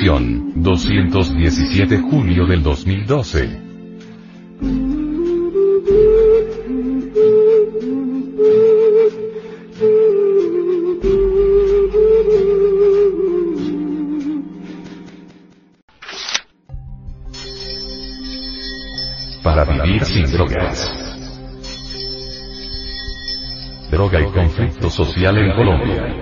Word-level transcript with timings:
Edición, 0.00 0.62
217 0.62 1.98
julio 1.98 2.46
del 2.46 2.62
2012. 2.62 3.60
Para 19.42 19.64
vivir 19.64 20.02
sin 20.06 20.24
drogas. 20.32 20.90
Droga 23.90 24.18
y 24.18 24.32
conflicto 24.32 24.88
social 24.88 25.36
en 25.36 25.54
Colombia. 25.54 26.19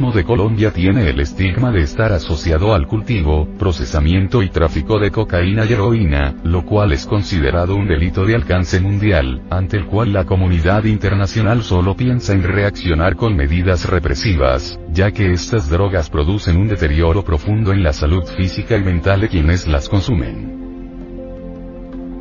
mismo 0.00 0.12
de 0.12 0.24
Colombia 0.24 0.70
tiene 0.72 1.10
el 1.10 1.20
estigma 1.20 1.70
de 1.70 1.82
estar 1.82 2.12
asociado 2.12 2.74
al 2.74 2.86
cultivo, 2.86 3.46
procesamiento 3.58 4.42
y 4.42 4.48
tráfico 4.48 4.98
de 4.98 5.10
cocaína 5.10 5.66
y 5.66 5.72
heroína, 5.74 6.34
lo 6.42 6.64
cual 6.64 6.92
es 6.92 7.06
considerado 7.06 7.76
un 7.76 7.86
delito 7.86 8.24
de 8.24 8.34
alcance 8.34 8.80
mundial, 8.80 9.42
ante 9.50 9.76
el 9.76 9.86
cual 9.86 10.12
la 10.12 10.24
comunidad 10.24 10.84
internacional 10.84 11.62
solo 11.62 11.94
piensa 11.96 12.32
en 12.32 12.42
reaccionar 12.42 13.16
con 13.16 13.36
medidas 13.36 13.88
represivas, 13.88 14.78
ya 14.90 15.10
que 15.12 15.32
estas 15.32 15.68
drogas 15.68 16.08
producen 16.08 16.56
un 16.56 16.68
deterioro 16.68 17.22
profundo 17.22 17.72
en 17.72 17.82
la 17.82 17.92
salud 17.92 18.24
física 18.24 18.76
y 18.78 18.82
mental 18.82 19.20
de 19.20 19.28
quienes 19.28 19.66
las 19.66 19.88
consumen. 19.88 20.59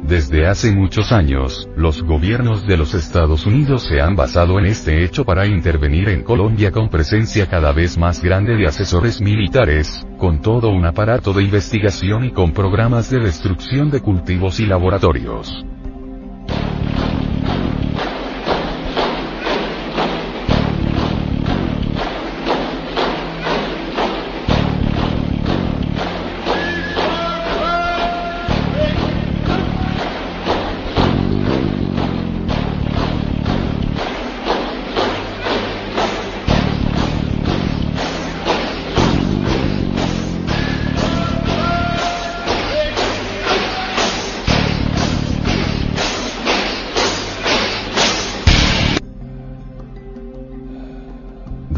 Desde 0.09 0.47
hace 0.47 0.71
muchos 0.71 1.11
años, 1.11 1.69
los 1.75 2.01
gobiernos 2.01 2.65
de 2.65 2.77
los 2.77 2.95
Estados 2.95 3.45
Unidos 3.45 3.83
se 3.87 4.01
han 4.01 4.15
basado 4.15 4.57
en 4.57 4.65
este 4.65 5.03
hecho 5.03 5.23
para 5.23 5.45
intervenir 5.45 6.09
en 6.09 6.23
Colombia 6.23 6.71
con 6.71 6.89
presencia 6.89 7.45
cada 7.45 7.73
vez 7.73 7.95
más 7.95 8.19
grande 8.19 8.55
de 8.55 8.65
asesores 8.65 9.21
militares, 9.21 10.03
con 10.17 10.41
todo 10.41 10.69
un 10.69 10.83
aparato 10.83 11.31
de 11.31 11.43
investigación 11.43 12.25
y 12.25 12.31
con 12.31 12.53
programas 12.53 13.11
de 13.11 13.19
destrucción 13.19 13.91
de 13.91 14.01
cultivos 14.01 14.59
y 14.59 14.65
laboratorios. 14.65 15.63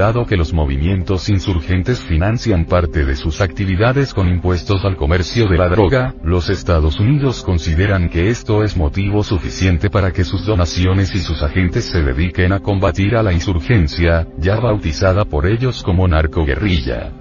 Dado 0.01 0.25
que 0.25 0.35
los 0.35 0.51
movimientos 0.51 1.29
insurgentes 1.29 1.99
financian 1.99 2.65
parte 2.65 3.05
de 3.05 3.15
sus 3.15 3.39
actividades 3.39 4.15
con 4.15 4.27
impuestos 4.29 4.83
al 4.83 4.95
comercio 4.95 5.47
de 5.47 5.59
la 5.59 5.69
droga, 5.69 6.15
los 6.23 6.49
Estados 6.49 6.99
Unidos 6.99 7.43
consideran 7.43 8.09
que 8.09 8.29
esto 8.29 8.63
es 8.63 8.75
motivo 8.75 9.23
suficiente 9.23 9.91
para 9.91 10.11
que 10.11 10.23
sus 10.23 10.43
donaciones 10.43 11.13
y 11.13 11.19
sus 11.19 11.43
agentes 11.43 11.85
se 11.85 12.01
dediquen 12.01 12.51
a 12.51 12.61
combatir 12.61 13.15
a 13.15 13.21
la 13.21 13.31
insurgencia, 13.31 14.27
ya 14.39 14.59
bautizada 14.59 15.23
por 15.23 15.45
ellos 15.45 15.83
como 15.83 16.07
narcoguerrilla. 16.07 17.20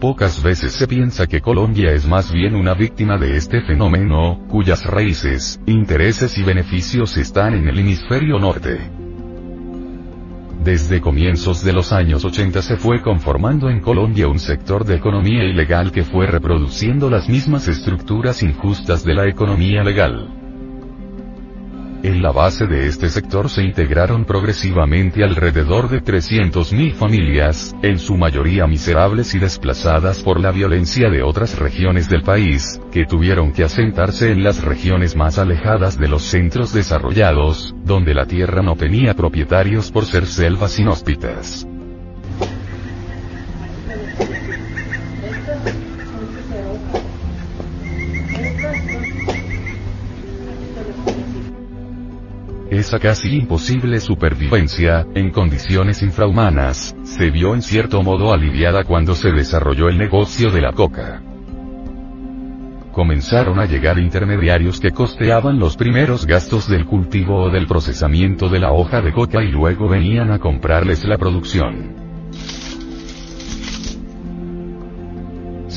Pocas 0.00 0.40
veces 0.44 0.74
se 0.74 0.86
piensa 0.86 1.26
que 1.26 1.40
Colombia 1.40 1.90
es 1.92 2.06
más 2.06 2.32
bien 2.32 2.54
una 2.54 2.72
víctima 2.72 3.18
de 3.18 3.36
este 3.36 3.62
fenómeno, 3.62 4.38
cuyas 4.48 4.86
raíces, 4.86 5.60
intereses 5.66 6.38
y 6.38 6.44
beneficios 6.44 7.16
están 7.16 7.54
en 7.54 7.66
el 7.66 7.80
hemisferio 7.80 8.38
norte. 8.38 8.78
Desde 10.62 11.00
comienzos 11.00 11.64
de 11.64 11.72
los 11.72 11.92
años 11.92 12.24
80 12.24 12.62
se 12.62 12.76
fue 12.76 13.02
conformando 13.02 13.70
en 13.70 13.80
Colombia 13.80 14.28
un 14.28 14.38
sector 14.38 14.84
de 14.84 14.94
economía 14.94 15.42
ilegal 15.42 15.90
que 15.90 16.04
fue 16.04 16.28
reproduciendo 16.28 17.10
las 17.10 17.28
mismas 17.28 17.66
estructuras 17.66 18.44
injustas 18.44 19.02
de 19.02 19.14
la 19.14 19.26
economía 19.26 19.82
legal. 19.82 20.37
En 22.02 22.22
la 22.22 22.30
base 22.30 22.66
de 22.68 22.86
este 22.86 23.08
sector 23.08 23.50
se 23.50 23.64
integraron 23.64 24.24
progresivamente 24.24 25.24
alrededor 25.24 25.88
de 25.88 26.00
300.000 26.00 26.92
familias, 26.92 27.74
en 27.82 27.98
su 27.98 28.16
mayoría 28.16 28.68
miserables 28.68 29.34
y 29.34 29.40
desplazadas 29.40 30.22
por 30.22 30.38
la 30.38 30.52
violencia 30.52 31.10
de 31.10 31.22
otras 31.24 31.58
regiones 31.58 32.08
del 32.08 32.22
país, 32.22 32.80
que 32.92 33.04
tuvieron 33.04 33.52
que 33.52 33.64
asentarse 33.64 34.30
en 34.30 34.44
las 34.44 34.62
regiones 34.62 35.16
más 35.16 35.38
alejadas 35.38 35.98
de 35.98 36.06
los 36.06 36.22
centros 36.22 36.72
desarrollados, 36.72 37.74
donde 37.84 38.14
la 38.14 38.26
tierra 38.26 38.62
no 38.62 38.76
tenía 38.76 39.14
propietarios 39.14 39.90
por 39.90 40.04
ser 40.04 40.26
selvas 40.26 40.78
inhóspitas. 40.78 41.66
Esa 52.70 52.98
casi 52.98 53.34
imposible 53.34 53.98
supervivencia, 53.98 55.06
en 55.14 55.30
condiciones 55.30 56.02
infrahumanas, 56.02 56.94
se 57.02 57.30
vio 57.30 57.54
en 57.54 57.62
cierto 57.62 58.02
modo 58.02 58.30
aliviada 58.30 58.84
cuando 58.84 59.14
se 59.14 59.32
desarrolló 59.32 59.88
el 59.88 59.96
negocio 59.96 60.50
de 60.50 60.60
la 60.60 60.72
coca. 60.72 61.22
Comenzaron 62.92 63.58
a 63.58 63.64
llegar 63.64 63.98
intermediarios 63.98 64.80
que 64.80 64.90
costeaban 64.90 65.58
los 65.58 65.78
primeros 65.78 66.26
gastos 66.26 66.68
del 66.68 66.84
cultivo 66.84 67.44
o 67.44 67.50
del 67.50 67.66
procesamiento 67.66 68.50
de 68.50 68.58
la 68.58 68.70
hoja 68.70 69.00
de 69.00 69.14
coca 69.14 69.42
y 69.42 69.50
luego 69.50 69.88
venían 69.88 70.30
a 70.30 70.38
comprarles 70.38 71.04
la 71.04 71.16
producción. 71.16 71.97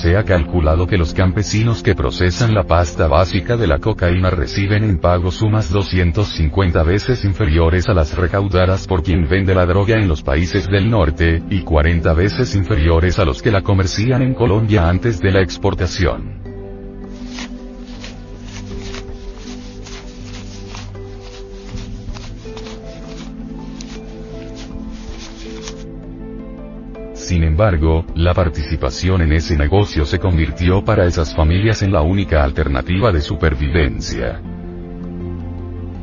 Se 0.02 0.18
ha 0.18 0.24
calculado 0.24 0.88
que 0.88 0.98
los 0.98 1.14
campesinos 1.14 1.84
que 1.84 1.94
procesan 1.94 2.56
la 2.56 2.64
pasta 2.64 3.08
básica 3.08 3.56
de 3.56 3.68
la 3.68 3.78
cocaína 3.78 4.32
reciben 4.32 4.84
en 4.84 4.98
pago 4.98 5.30
sumas 5.30 5.70
250 5.70 6.82
veces 6.82 7.24
inferiores 7.24 7.88
a 7.88 7.94
las 7.94 8.18
recaudadas 8.18 8.88
por 8.88 9.04
quien 9.04 9.30
vende 9.30 9.54
la 9.54 9.68
droga 9.68 10.00
en 10.00 10.08
los 10.08 10.24
países 10.24 10.68
del 10.68 10.90
norte, 10.90 11.44
y 11.52 11.62
40 11.62 12.14
veces 12.16 12.56
inferiores 12.56 13.20
a 13.20 13.26
los 13.26 13.44
que 13.44 13.52
la 13.52 13.62
comercian 13.62 14.24
en 14.24 14.34
Colombia 14.34 14.90
antes 14.90 15.20
de 15.20 15.34
la 15.34 15.42
exportación. 15.44 16.51
Sin 27.32 27.46
embargo, 27.46 28.04
la 28.14 28.34
participación 28.34 29.22
en 29.22 29.32
ese 29.32 29.56
negocio 29.56 30.04
se 30.04 30.20
convirtió 30.20 30.84
para 30.84 31.06
esas 31.06 31.34
familias 31.34 31.82
en 31.82 31.94
la 31.94 32.02
única 32.02 32.44
alternativa 32.44 33.10
de 33.14 33.22
supervivencia. 33.22 34.42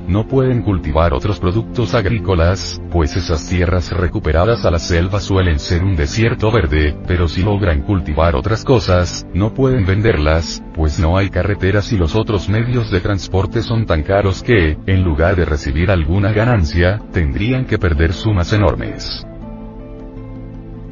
no 0.09 0.27
pueden 0.27 0.63
cultivar 0.63 1.13
otros 1.13 1.39
productos 1.39 1.93
agrícolas, 1.93 2.81
pues 2.91 3.15
esas 3.15 3.47
tierras 3.47 3.93
recuperadas 3.93 4.65
a 4.65 4.71
la 4.71 4.79
selva 4.79 5.21
suelen 5.21 5.59
ser 5.59 5.85
un 5.85 5.97
desierto 5.97 6.51
verde, 6.51 6.97
pero 7.07 7.29
si 7.29 7.43
logran 7.43 7.83
cultivar 7.83 8.35
otras 8.35 8.65
cosas, 8.65 9.27
no 9.35 9.53
pueden 9.53 9.85
venderlas, 9.85 10.63
pues 10.73 10.99
no 10.99 11.19
hay 11.19 11.29
carreteras 11.29 11.93
y 11.93 11.99
los 11.99 12.17
otros 12.17 12.49
medios 12.49 12.91
de 12.91 13.03
transporte 13.03 13.61
son 13.61 13.85
tan 13.85 14.03
caros 14.03 14.43
que, 14.43 14.79
en 14.87 15.05
lugar 15.05 15.37
de 15.37 15.45
recibir 15.45 15.91
alguna 15.91 16.33
ganancia, 16.33 17.03
tendrían 17.13 17.67
que 17.67 17.77
perder 17.77 18.15
sumas 18.15 18.51
enormes. 18.55 19.28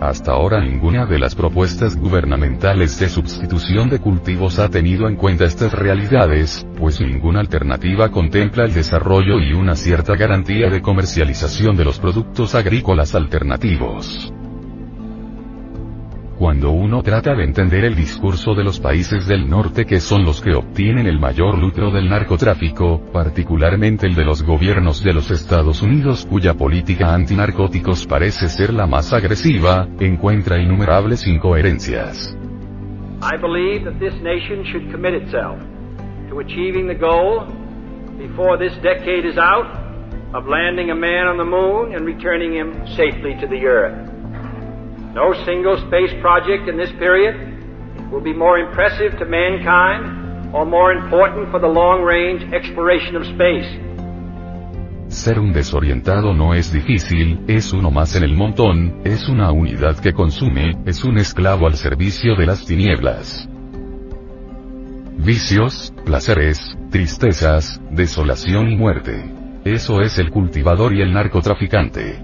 Hasta 0.01 0.33
ahora 0.33 0.61
ninguna 0.61 1.07
de 1.07 1.19
las 1.19 1.35
propuestas 1.35 1.97
gubernamentales 1.97 2.99
de 2.99 3.09
sustitución 3.09 3.89
de 3.89 3.99
cultivos 3.99 4.59
ha 4.59 4.69
tenido 4.69 5.09
en 5.09 5.17
cuenta 5.17 5.45
estas 5.47 5.73
realidades, 5.73 6.67
pues 6.79 7.01
ninguna 7.01 7.41
alternativa 7.41 8.11
contempla 8.11 8.65
el 8.65 8.75
desarrollo 8.75 9.41
y 9.41 9.55
una 9.55 9.75
cierta 9.75 10.15
garantía 10.15 10.69
de 10.69 10.83
comercialización 10.83 11.77
de 11.77 11.85
los 11.85 11.99
productos 11.99 12.55
agrícolas 12.55 13.15
alternativos. 13.15 14.33
Cuando 16.39 16.71
uno 16.71 17.03
trata 17.03 17.35
de 17.35 17.45
entender 17.45 17.87
el 17.87 17.95
discurso 17.95 18.55
de 18.55 18.63
los 18.63 18.79
países 18.79 19.27
del 19.27 19.49
norte 19.49 19.87
que 19.87 20.01
son 20.01 20.23
los 20.23 20.43
que 20.43 20.55
obtienen 20.55 21.07
el 21.07 21.19
mayor 21.19 21.57
lucro 21.57 21.91
del 21.91 22.11
narcotráfico, 22.11 23.01
particularmente 23.11 24.07
el 24.07 24.15
de 24.15 24.27
los 24.27 24.43
gobiernos 24.43 25.03
de 25.03 25.15
los 25.15 25.31
Estados 25.31 25.81
Unidos 25.81 26.27
cuya 26.29 26.53
política 26.53 27.15
antinarcóticos 27.15 28.07
parece 28.07 28.51
ser 28.51 28.75
la 28.75 28.87
más 28.87 29.15
agresiva, 29.15 29.89
encuentra 29.99 30.59
innumerables 30.59 31.27
incoherencias. 31.27 32.37
I 33.23 33.39
believe 33.41 33.91
that 33.91 33.99
this 33.99 34.13
nation 34.21 34.63
should 34.71 34.93
commit 34.93 35.15
itself 35.15 35.59
to 36.29 36.41
achieving 36.41 36.87
the 36.87 36.99
goal, 36.99 37.47
before 38.19 38.59
this 38.59 38.77
decade 38.83 39.27
is 39.27 39.39
out, 39.39 39.67
of 40.35 40.47
landing 40.47 40.91
a 40.91 40.95
man 40.95 41.29
on 41.29 41.39
the 41.39 41.45
moon 41.45 41.95
and 41.95 42.05
returning 42.05 42.53
him 42.53 42.87
safely 42.95 43.35
to 43.41 43.47
the 43.47 43.65
earth. 43.65 44.16
No 45.17 45.33
single 45.47 45.79
space 45.89 46.13
project 46.21 46.69
in 46.69 46.77
this 46.77 46.93
period 46.99 47.35
will 48.13 48.21
be 48.21 48.35
more 48.35 48.59
impressive 48.59 49.17
to 49.19 49.25
mankind 49.25 50.55
or 50.55 50.67
more 50.67 50.93
important 50.93 51.51
for 51.51 51.59
the 51.59 51.67
long 51.67 52.03
range 52.03 52.43
exploration 52.53 53.17
of 53.17 53.25
space. 53.25 53.81
Ser 55.09 55.41
un 55.41 55.55
desorientado 55.55 56.35
no 56.35 56.53
es 56.53 56.71
difícil, 56.71 57.41
es 57.49 57.73
uno 57.73 57.91
más 57.91 58.15
en 58.15 58.25
el 58.25 58.35
montón, 58.35 59.01
es 59.05 59.27
una 59.31 59.53
unidad 59.53 59.99
que 60.01 60.13
consume, 60.13 60.77
es 60.85 61.03
un 61.03 61.17
esclavo 61.17 61.67
al 61.67 61.77
servicio 61.77 62.37
de 62.37 62.45
las 62.45 62.67
tinieblas. 62.67 63.49
Vicios, 65.17 65.95
placeres, 66.05 66.77
tristezas, 66.91 67.81
desolación 67.91 68.71
y 68.71 68.77
muerte. 68.77 69.33
Eso 69.65 70.03
es 70.03 70.19
el 70.19 70.31
cultivador 70.31 70.95
y 70.95 71.01
el 71.01 71.15
narcotraficante. 71.15 72.23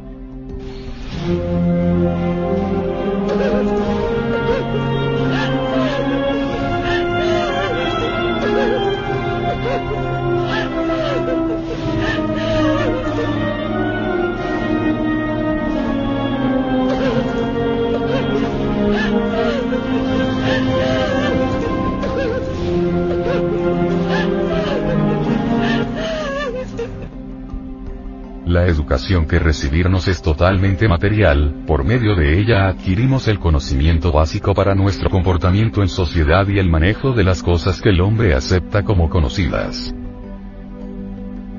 Que 29.02 29.40
recibirnos 29.40 30.06
es 30.06 30.22
totalmente 30.22 30.86
material, 30.86 31.64
por 31.66 31.84
medio 31.84 32.14
de 32.14 32.38
ella 32.38 32.68
adquirimos 32.68 33.26
el 33.26 33.40
conocimiento 33.40 34.12
básico 34.12 34.54
para 34.54 34.76
nuestro 34.76 35.10
comportamiento 35.10 35.82
en 35.82 35.88
sociedad 35.88 36.46
y 36.46 36.60
el 36.60 36.70
manejo 36.70 37.12
de 37.12 37.24
las 37.24 37.42
cosas 37.42 37.82
que 37.82 37.88
el 37.88 38.00
hombre 38.00 38.32
acepta 38.32 38.84
como 38.84 39.10
conocidas. 39.10 39.92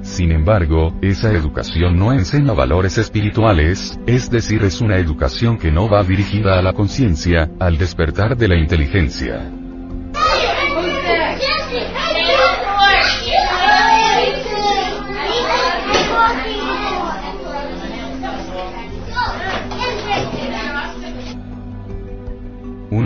Sin 0.04 0.32
embargo, 0.32 0.98
esa 1.02 1.34
educación 1.34 1.98
no 2.00 2.14
enseña 2.14 2.54
valores 2.54 2.98
espirituales, 2.98 4.00
es 4.08 4.32
decir, 4.32 4.64
es 4.64 4.80
una 4.80 4.98
educación 4.98 5.58
que 5.58 5.72
no 5.72 5.90
va 5.90 6.02
dirigida 6.04 6.58
a 6.58 6.62
la 6.62 6.72
conciencia, 6.72 7.52
al 7.60 7.78
despertar 7.78 8.38
de 8.38 8.48
la 8.48 8.56
inteligencia. 8.56 9.63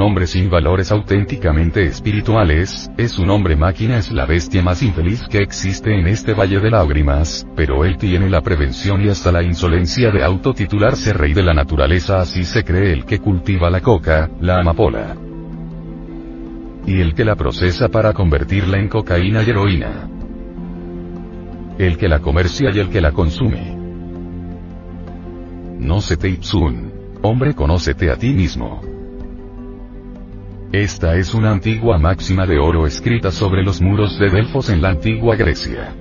Hombre 0.08 0.26
sin 0.26 0.50
valores 0.50 0.90
auténticamente 0.94 1.84
espirituales, 1.84 2.90
es 2.98 3.20
un 3.20 3.30
hombre 3.30 3.58
máquina 3.58 3.98
es 3.98 4.10
la 4.10 4.26
bestia 4.26 4.64
más 4.64 4.82
infeliz 4.82 5.28
que 5.30 5.40
existe 5.40 5.94
en 6.00 6.08
este 6.08 6.34
valle 6.34 6.62
de 6.62 6.72
lágrimas, 6.72 7.46
pero 7.58 7.84
él 7.84 7.98
tiene 7.98 8.30
la 8.30 8.40
prevención 8.40 9.04
y 9.04 9.10
hasta 9.10 9.34
la 9.34 9.44
insolencia 9.44 10.10
de 10.10 10.24
autotitularse 10.24 11.12
rey 11.12 11.34
de 11.34 11.44
la 11.44 11.54
naturaleza 11.54 12.22
así 12.22 12.46
se 12.46 12.64
cree 12.64 12.94
el 12.94 13.04
que 13.04 13.20
cultiva 13.20 13.70
la 13.70 13.82
coca, 13.82 14.30
la 14.40 14.62
amapola. 14.62 15.18
Y 16.86 17.02
el 17.02 17.14
que 17.14 17.26
la 17.26 17.36
procesa 17.36 17.90
para 17.90 18.14
convertirla 18.14 18.78
en 18.78 18.88
cocaína 18.88 19.44
y 19.44 19.50
heroína. 19.50 20.10
El 21.78 21.98
que 21.98 22.08
la 22.08 22.20
comercia 22.20 22.72
y 22.74 22.80
el 22.80 22.88
que 22.88 23.02
la 23.02 23.12
consume. 23.12 23.76
No 25.80 26.00
se 26.00 26.16
te. 26.16 26.40
Hombre 27.22 27.54
conócete 27.54 28.10
a 28.10 28.16
ti 28.16 28.30
mismo. 28.30 28.97
Esta 30.74 31.16
es 31.16 31.34
una 31.34 31.52
antigua 31.52 31.98
máxima 31.98 32.46
de 32.46 32.60
oro 32.60 32.86
escrita 32.86 33.32
sobre 33.32 33.64
los 33.64 33.82
muros 33.82 34.20
de 34.20 34.30
Delfos 34.30 34.70
en 34.70 34.82
la 34.82 34.90
antigua 34.90 35.38
Grecia. 35.38 35.96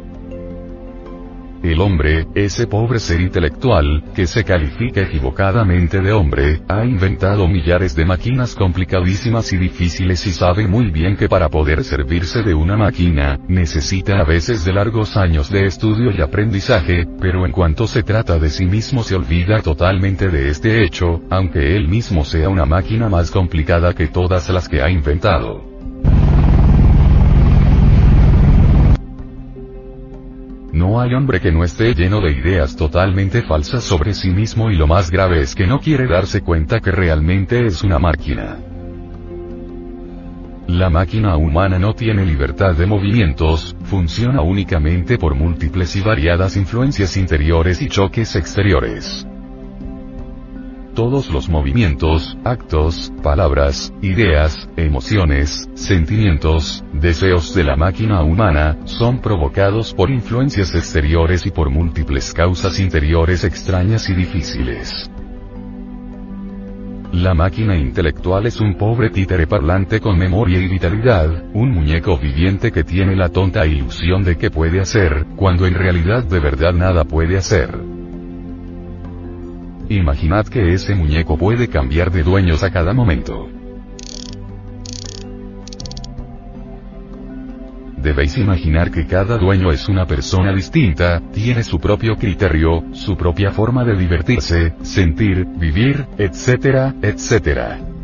El 1.63 1.81
hombre, 1.81 2.27
ese 2.35 2.67
pobre 2.67 2.99
ser 2.99 3.21
intelectual, 3.21 4.05
que 4.15 4.27
se 4.27 4.45
califica 4.45 5.03
equivocadamente 5.03 6.01
de 6.01 6.13
hombre, 6.13 6.61
ha 6.69 6.85
inventado 6.85 7.49
millares 7.49 7.97
de 7.97 8.05
máquinas 8.05 8.55
complicadísimas 8.55 9.53
y 9.53 9.57
difíciles 9.57 10.27
y 10.27 10.31
sabe 10.31 10.69
muy 10.69 10.91
bien 10.91 11.17
que 11.17 11.29
para 11.29 11.49
poder 11.49 11.83
servirse 11.85 12.43
de 12.43 12.55
una 12.55 12.77
máquina, 12.77 13.39
necesita 13.49 14.21
a 14.21 14.25
veces 14.25 14.65
de 14.65 14.73
largos 14.73 15.17
años 15.17 15.51
de 15.51 15.67
estudio 15.67 16.11
y 16.11 16.21
aprendizaje, 16.21 17.07
pero 17.21 17.45
en 17.45 17.53
cuanto 17.53 17.87
se 17.87 18.03
trata 18.03 18.39
de 18.39 18.51
sí 18.51 18.67
mismo 18.67 19.03
se 19.03 19.17
olvida 19.17 19.61
totalmente 19.63 20.29
de 20.29 20.51
este 20.51 20.85
hecho, 20.85 21.23
aunque 21.31 21.77
él 21.77 21.89
mismo 21.89 22.25
sea 22.25 22.49
una 22.49 22.67
máquina 22.67 23.09
más 23.09 23.31
complicada 23.31 23.95
que 23.95 24.09
todas 24.09 24.49
las 24.51 24.69
que 24.69 24.83
ha 24.83 24.91
inventado. 24.91 25.66
No 30.77 31.01
hay 31.01 31.15
hombre 31.15 31.41
que 31.41 31.51
no 31.51 31.65
esté 31.65 31.95
lleno 31.95 32.21
de 32.21 32.33
ideas 32.33 32.77
totalmente 32.77 33.41
falsas 33.41 33.83
sobre 33.83 34.13
sí 34.13 34.29
mismo 34.29 34.71
y 34.71 34.77
lo 34.77 34.87
más 34.87 35.11
grave 35.11 35.41
es 35.41 35.55
que 35.55 35.67
no 35.67 35.81
quiere 35.81 36.07
darse 36.07 36.43
cuenta 36.43 36.81
que 36.81 36.91
realmente 36.91 37.65
es 37.65 37.83
una 37.83 37.99
máquina. 37.99 38.59
La 40.67 40.91
máquina 40.91 41.39
humana 41.39 41.79
no 41.79 41.95
tiene 41.95 42.27
libertad 42.27 42.75
de 42.75 42.85
movimientos, 42.85 43.75
funciona 43.85 44.43
únicamente 44.43 45.17
por 45.17 45.35
múltiples 45.35 45.97
y 45.97 46.03
variadas 46.03 46.59
influencias 46.59 47.17
interiores 47.17 47.81
y 47.81 47.89
choques 47.89 48.37
exteriores 48.37 49.27
todos 50.97 51.31
los 51.31 51.49
movimientos, 51.51 52.37
actos, 52.43 53.13
palabras, 53.23 53.93
ideas, 54.01 54.69
emociones, 54.79 55.69
sentimientos, 55.75 56.83
deseos 56.95 57.55
de 57.55 57.65
la 57.65 57.77
máquina 57.77 58.23
humana, 58.23 58.79
son 58.87 59.21
provocados 59.21 59.93
por 59.93 60.11
influencias 60.11 60.75
exteriores 60.75 61.45
y 61.45 61.51
por 61.51 61.69
múltiples 61.69 62.33
causas 62.33 62.81
interiores 62.81 63.45
extrañas 63.45 64.09
y 64.09 64.15
difíciles. 64.15 65.11
La 67.13 67.35
máquina 67.35 67.77
intelectual 67.77 68.47
es 68.47 68.59
un 68.61 68.75
pobre 68.75 69.11
títere 69.11 69.47
parlante 69.47 70.01
con 70.01 70.19
memoria 70.19 70.59
y 70.59 70.67
vitalidad, 70.67 71.45
un 71.53 71.73
muñeco 71.73 72.17
viviente 72.19 72.73
que 72.73 72.85
tiene 72.85 73.15
la 73.15 73.29
tonta 73.29 73.67
ilusión 73.67 74.25
de 74.25 74.37
que 74.37 74.51
puede 74.51 74.81
hacer, 74.81 75.27
cuando 75.37 75.67
en 75.67 75.75
realidad 75.75 76.25
de 76.25 76.41
verdad 76.41 76.73
nada 76.73 77.05
puede 77.05 77.37
hacer. 77.37 77.96
Imaginad 79.89 80.47
que 80.49 80.73
ese 80.75 80.97
muñeco 80.97 81.39
puede 81.39 81.69
cambiar 81.69 82.11
de 82.11 82.25
dueños 82.25 82.65
a 82.65 82.71
cada 82.71 82.93
momento. 82.93 83.49
Debéis 87.97 88.37
imaginar 88.39 88.91
que 88.91 89.07
cada 89.07 89.39
dueño 89.39 89.71
es 89.71 89.89
una 89.89 90.07
persona 90.07 90.53
distinta, 90.53 91.23
tiene 91.33 91.63
su 91.63 91.79
propio 91.79 92.17
criterio, 92.17 92.85
su 92.93 93.17
propia 93.17 93.53
forma 93.53 93.85
de 93.85 93.97
divertirse, 93.97 94.75
sentir, 94.83 95.47
vivir, 95.57 96.07
etcétera, 96.19 96.95
etcétera. 97.03 97.96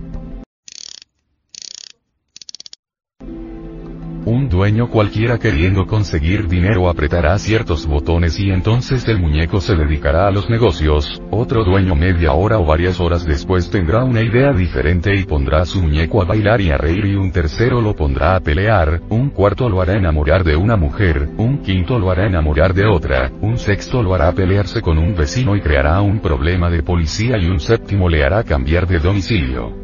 Dueño 4.52 4.88
cualquiera 4.88 5.38
queriendo 5.38 5.86
conseguir 5.86 6.46
dinero 6.46 6.88
apretará 6.88 7.36
ciertos 7.38 7.86
botones 7.86 8.38
y 8.38 8.50
entonces 8.50 9.08
el 9.08 9.18
muñeco 9.18 9.62
se 9.62 9.74
dedicará 9.74 10.28
a 10.28 10.30
los 10.30 10.50
negocios, 10.50 11.20
otro 11.30 11.64
dueño 11.64 11.94
media 11.94 12.32
hora 12.32 12.58
o 12.58 12.66
varias 12.66 13.00
horas 13.00 13.24
después 13.24 13.70
tendrá 13.70 14.04
una 14.04 14.20
idea 14.20 14.52
diferente 14.52 15.16
y 15.16 15.24
pondrá 15.24 15.62
a 15.62 15.64
su 15.64 15.80
muñeco 15.80 16.20
a 16.20 16.26
bailar 16.26 16.60
y 16.60 16.70
a 16.70 16.76
reír 16.76 17.06
y 17.06 17.14
un 17.16 17.32
tercero 17.32 17.80
lo 17.80 17.96
pondrá 17.96 18.36
a 18.36 18.40
pelear, 18.40 19.00
un 19.08 19.30
cuarto 19.30 19.70
lo 19.70 19.80
hará 19.80 19.94
enamorar 19.94 20.44
de 20.44 20.54
una 20.54 20.76
mujer, 20.76 21.30
un 21.38 21.62
quinto 21.62 21.98
lo 21.98 22.10
hará 22.10 22.26
enamorar 22.26 22.74
de 22.74 22.86
otra, 22.86 23.32
un 23.40 23.56
sexto 23.56 24.02
lo 24.02 24.14
hará 24.14 24.30
pelearse 24.32 24.82
con 24.82 24.98
un 24.98 25.14
vecino 25.14 25.56
y 25.56 25.62
creará 25.62 26.02
un 26.02 26.20
problema 26.20 26.68
de 26.68 26.82
policía 26.82 27.38
y 27.38 27.46
un 27.46 27.58
séptimo 27.58 28.08
le 28.08 28.22
hará 28.22 28.44
cambiar 28.44 28.86
de 28.86 28.98
domicilio. 28.98 29.81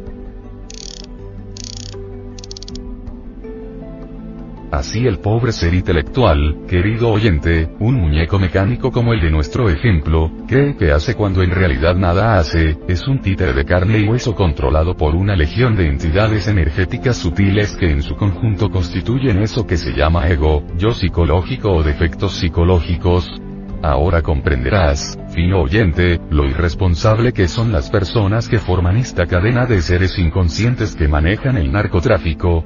Así 4.71 5.07
el 5.07 5.17
pobre 5.17 5.51
ser 5.51 5.73
intelectual, 5.73 6.65
querido 6.67 7.09
oyente, 7.09 7.69
un 7.79 7.95
muñeco 7.95 8.37
mecánico 8.37 8.91
como 8.91 9.13
el 9.13 9.21
de 9.21 9.31
nuestro 9.31 9.67
ejemplo, 9.67 10.31
cree 10.47 10.77
que 10.77 10.91
hace 10.91 11.15
cuando 11.15 11.41
en 11.41 11.49
realidad 11.49 11.95
nada 11.95 12.37
hace, 12.37 12.77
es 12.87 13.07
un 13.07 13.19
títere 13.19 13.53
de 13.53 13.65
carne 13.65 13.97
y 13.97 14.07
hueso 14.07 14.35
controlado 14.35 14.95
por 14.95 15.15
una 15.15 15.35
legión 15.35 15.75
de 15.75 15.87
entidades 15.87 16.47
energéticas 16.47 17.17
sutiles 17.17 17.75
que 17.77 17.89
en 17.89 18.03
su 18.03 18.15
conjunto 18.15 18.69
constituyen 18.69 19.39
eso 19.39 19.65
que 19.65 19.75
se 19.75 19.91
llama 19.93 20.27
ego, 20.27 20.63
yo 20.77 20.91
psicológico 20.91 21.71
o 21.71 21.83
defectos 21.83 22.33
psicológicos, 22.33 23.41
Ahora 23.81 24.21
comprenderás, 24.21 25.17
fino 25.29 25.61
oyente, 25.61 26.19
lo 26.29 26.45
irresponsable 26.45 27.31
que 27.31 27.47
son 27.47 27.71
las 27.71 27.89
personas 27.89 28.49
que 28.49 28.59
forman 28.59 28.97
esta 28.97 29.25
cadena 29.25 29.65
de 29.65 29.81
seres 29.81 30.19
inconscientes 30.19 30.97
que 30.97 31.07
manejan 31.07 31.55
el 31.55 31.71
narcotráfico, 31.71 32.65